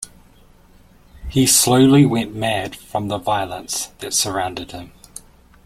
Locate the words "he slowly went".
1.29-2.33